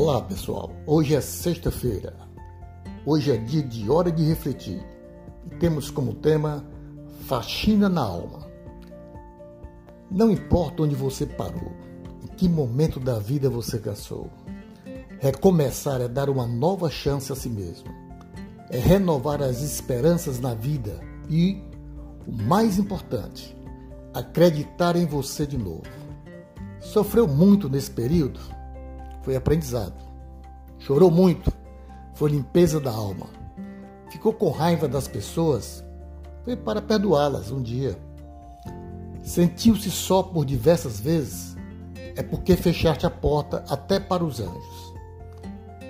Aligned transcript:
Olá 0.00 0.22
pessoal, 0.22 0.70
hoje 0.86 1.16
é 1.16 1.20
sexta-feira, 1.20 2.14
hoje 3.04 3.32
é 3.32 3.36
dia 3.36 3.64
de 3.64 3.90
hora 3.90 4.12
de 4.12 4.22
refletir 4.22 4.80
e 5.44 5.56
temos 5.56 5.90
como 5.90 6.14
tema 6.14 6.64
Faxina 7.26 7.88
na 7.88 8.02
Alma. 8.02 8.46
Não 10.08 10.30
importa 10.30 10.84
onde 10.84 10.94
você 10.94 11.26
parou, 11.26 11.72
em 12.22 12.28
que 12.28 12.48
momento 12.48 13.00
da 13.00 13.18
vida 13.18 13.50
você 13.50 13.76
cansou, 13.80 14.30
recomeçar 15.18 16.00
é 16.00 16.06
dar 16.06 16.30
uma 16.30 16.46
nova 16.46 16.88
chance 16.88 17.32
a 17.32 17.34
si 17.34 17.48
mesmo, 17.48 17.88
é 18.70 18.78
renovar 18.78 19.42
as 19.42 19.62
esperanças 19.62 20.38
na 20.38 20.54
vida 20.54 21.00
e, 21.28 21.60
o 22.24 22.30
mais 22.30 22.78
importante, 22.78 23.52
acreditar 24.14 24.94
em 24.94 25.06
você 25.06 25.44
de 25.44 25.58
novo. 25.58 25.82
Sofreu 26.78 27.26
muito 27.26 27.68
nesse 27.68 27.90
período? 27.90 28.57
Foi 29.28 29.36
aprendizado. 29.36 29.92
Chorou 30.78 31.10
muito? 31.10 31.52
Foi 32.14 32.30
limpeza 32.30 32.80
da 32.80 32.90
alma. 32.90 33.26
Ficou 34.10 34.32
com 34.32 34.48
raiva 34.48 34.88
das 34.88 35.06
pessoas? 35.06 35.84
Foi 36.46 36.56
para 36.56 36.80
perdoá-las 36.80 37.50
um 37.50 37.60
dia. 37.60 37.94
Sentiu-se 39.22 39.90
só 39.90 40.22
por 40.22 40.46
diversas 40.46 40.98
vezes? 40.98 41.54
É 42.16 42.22
porque 42.22 42.56
fechaste 42.56 43.04
a 43.04 43.10
porta 43.10 43.62
até 43.68 44.00
para 44.00 44.24
os 44.24 44.40
anjos. 44.40 44.94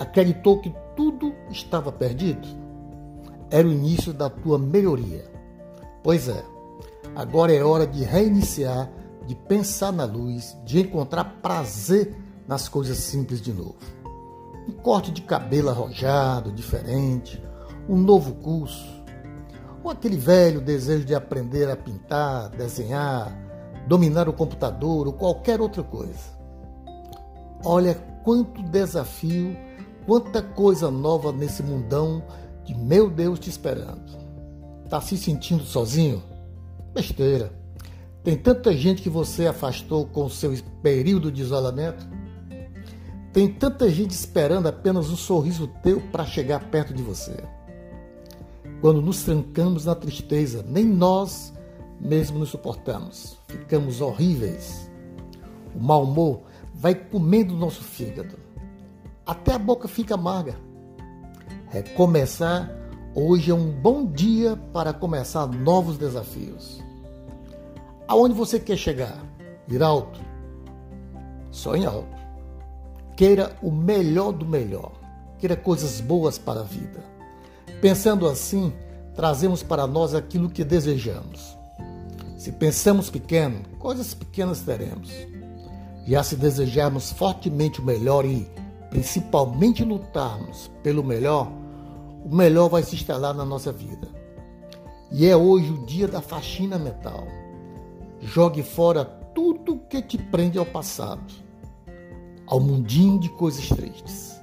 Acreditou 0.00 0.60
que 0.60 0.74
tudo 0.96 1.32
estava 1.48 1.92
perdido? 1.92 2.48
Era 3.52 3.68
o 3.68 3.72
início 3.72 4.12
da 4.12 4.28
tua 4.28 4.58
melhoria. 4.58 5.30
Pois 6.02 6.26
é, 6.28 6.44
agora 7.14 7.54
é 7.54 7.62
hora 7.62 7.86
de 7.86 8.02
reiniciar 8.02 8.90
de 9.28 9.36
pensar 9.36 9.92
na 9.92 10.06
luz, 10.06 10.56
de 10.64 10.80
encontrar 10.80 11.36
prazer 11.40 12.16
nas 12.48 12.66
coisas 12.68 12.96
simples 12.96 13.42
de 13.42 13.52
novo. 13.52 13.76
Um 14.66 14.72
corte 14.72 15.12
de 15.12 15.20
cabelo 15.20 15.68
arrojado, 15.68 16.50
diferente, 16.50 17.40
um 17.88 17.96
novo 17.96 18.34
curso, 18.36 18.86
ou 19.84 19.90
aquele 19.90 20.16
velho 20.16 20.60
desejo 20.60 21.04
de 21.04 21.14
aprender 21.14 21.70
a 21.70 21.76
pintar, 21.76 22.48
desenhar, 22.48 23.32
dominar 23.86 24.28
o 24.28 24.32
computador 24.32 25.06
ou 25.06 25.12
qualquer 25.12 25.60
outra 25.60 25.82
coisa. 25.82 26.36
Olha 27.64 27.94
quanto 28.24 28.62
desafio, 28.62 29.56
quanta 30.06 30.42
coisa 30.42 30.90
nova 30.90 31.32
nesse 31.32 31.62
mundão 31.62 32.22
de 32.64 32.74
meu 32.74 33.10
Deus 33.10 33.38
te 33.38 33.50
esperando. 33.50 34.16
Tá 34.88 35.00
se 35.00 35.16
sentindo 35.16 35.64
sozinho? 35.64 36.22
Besteira. 36.94 37.52
Tem 38.22 38.36
tanta 38.36 38.76
gente 38.76 39.02
que 39.02 39.08
você 39.08 39.46
afastou 39.46 40.06
com 40.06 40.28
seu 40.28 40.54
período 40.82 41.30
de 41.30 41.40
isolamento. 41.40 42.06
Tem 43.38 43.46
tanta 43.46 43.88
gente 43.88 44.10
esperando 44.10 44.66
apenas 44.66 45.10
um 45.10 45.16
sorriso 45.16 45.68
teu 45.80 46.00
para 46.10 46.26
chegar 46.26 46.58
perto 46.72 46.92
de 46.92 47.04
você. 47.04 47.36
Quando 48.80 49.00
nos 49.00 49.22
trancamos 49.22 49.84
na 49.84 49.94
tristeza, 49.94 50.64
nem 50.66 50.84
nós 50.84 51.54
mesmo 52.00 52.40
nos 52.40 52.48
suportamos. 52.48 53.38
Ficamos 53.46 54.00
horríveis. 54.00 54.90
O 55.72 55.78
mau 55.80 56.02
humor 56.02 56.42
vai 56.74 56.96
comendo 56.96 57.54
o 57.54 57.56
nosso 57.56 57.80
fígado. 57.80 58.34
Até 59.24 59.52
a 59.52 59.58
boca 59.60 59.86
fica 59.86 60.14
amarga. 60.14 60.56
Recomeçar 61.68 62.68
hoje 63.14 63.52
é 63.52 63.54
um 63.54 63.70
bom 63.70 64.04
dia 64.04 64.56
para 64.72 64.92
começar 64.92 65.46
novos 65.46 65.96
desafios. 65.96 66.82
Aonde 68.08 68.34
você 68.34 68.58
quer 68.58 68.76
chegar? 68.76 69.24
Ir 69.68 69.80
alto? 69.80 70.18
Sonhe 71.52 71.86
alto. 71.86 72.17
Queira 73.18 73.56
o 73.60 73.72
melhor 73.72 74.30
do 74.30 74.46
melhor. 74.46 74.92
Queira 75.40 75.56
coisas 75.56 76.00
boas 76.00 76.38
para 76.38 76.60
a 76.60 76.62
vida. 76.62 77.02
Pensando 77.80 78.28
assim, 78.28 78.72
trazemos 79.12 79.60
para 79.60 79.88
nós 79.88 80.14
aquilo 80.14 80.48
que 80.48 80.62
desejamos. 80.62 81.58
Se 82.36 82.52
pensamos 82.52 83.10
pequeno, 83.10 83.62
coisas 83.80 84.14
pequenas 84.14 84.60
teremos. 84.60 85.10
Já 86.06 86.22
se 86.22 86.36
desejarmos 86.36 87.10
fortemente 87.10 87.80
o 87.80 87.84
melhor 87.84 88.24
e, 88.24 88.48
principalmente, 88.88 89.82
lutarmos 89.82 90.70
pelo 90.84 91.02
melhor, 91.02 91.50
o 92.24 92.32
melhor 92.32 92.68
vai 92.68 92.84
se 92.84 92.94
instalar 92.94 93.34
na 93.34 93.44
nossa 93.44 93.72
vida. 93.72 94.06
E 95.10 95.26
é 95.26 95.36
hoje 95.36 95.72
o 95.72 95.84
dia 95.86 96.06
da 96.06 96.20
faxina 96.20 96.78
mental. 96.78 97.26
Jogue 98.20 98.62
fora 98.62 99.04
tudo 99.04 99.80
que 99.90 100.00
te 100.00 100.16
prende 100.16 100.56
ao 100.56 100.66
passado, 100.66 101.47
ao 102.48 102.58
mundinho 102.58 103.18
de 103.20 103.28
coisas 103.28 103.68
tristes. 103.68 104.40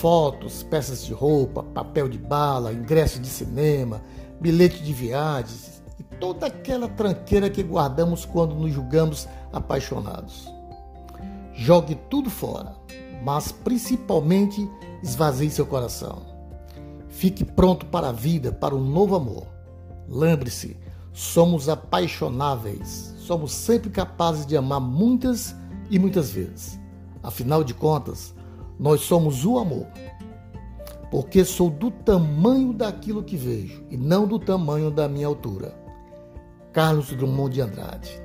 Fotos, 0.00 0.62
peças 0.62 1.04
de 1.04 1.12
roupa, 1.12 1.62
papel 1.62 2.08
de 2.08 2.18
bala, 2.18 2.72
ingresso 2.72 3.20
de 3.20 3.28
cinema, 3.28 4.02
bilhete 4.40 4.82
de 4.82 4.92
viagens 4.92 5.82
e 5.98 6.02
toda 6.02 6.46
aquela 6.46 6.88
tranqueira 6.88 7.50
que 7.50 7.62
guardamos 7.62 8.24
quando 8.24 8.54
nos 8.54 8.72
julgamos 8.72 9.28
apaixonados. 9.52 10.48
Jogue 11.52 11.94
tudo 12.10 12.30
fora, 12.30 12.74
mas 13.22 13.52
principalmente 13.52 14.68
esvazie 15.02 15.50
seu 15.50 15.66
coração. 15.66 16.22
Fique 17.08 17.44
pronto 17.44 17.86
para 17.86 18.08
a 18.08 18.12
vida, 18.12 18.50
para 18.50 18.74
um 18.74 18.84
novo 18.84 19.14
amor. 19.14 19.46
Lembre-se, 20.08 20.76
somos 21.12 21.68
apaixonáveis, 21.68 23.14
somos 23.18 23.52
sempre 23.52 23.88
capazes 23.88 24.44
de 24.44 24.56
amar 24.56 24.80
muitas 24.80 25.54
e 25.88 25.98
muitas 25.98 26.30
vezes. 26.30 26.83
Afinal 27.24 27.64
de 27.64 27.72
contas, 27.72 28.34
nós 28.78 29.00
somos 29.00 29.46
o 29.46 29.58
amor. 29.58 29.86
Porque 31.10 31.44
sou 31.44 31.70
do 31.70 31.90
tamanho 31.90 32.72
daquilo 32.72 33.24
que 33.24 33.36
vejo 33.36 33.84
e 33.90 33.96
não 33.96 34.26
do 34.26 34.38
tamanho 34.38 34.90
da 34.90 35.08
minha 35.08 35.26
altura. 35.26 35.74
Carlos 36.72 37.08
Drummond 37.08 37.54
de 37.54 37.60
Andrade. 37.62 38.22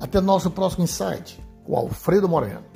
Até 0.00 0.20
nosso 0.20 0.50
próximo 0.50 0.84
insight 0.84 1.38
com 1.64 1.76
Alfredo 1.76 2.28
Moreno. 2.28 2.69